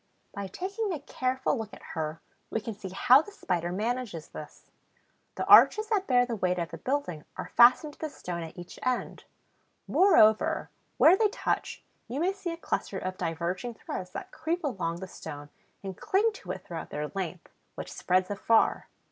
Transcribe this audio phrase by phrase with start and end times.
[0.33, 4.71] By taking a careful look at her we can see how the Spider manages this.
[5.35, 8.57] The arches that bear the weight of the building are fastened to the stone at
[8.57, 9.25] each end.
[9.87, 15.01] Moreover, where they touch, you may see a cluster of diverging threads that creep along
[15.01, 15.49] the stone
[15.83, 18.87] and cling to it throughout their length, which spreads afar.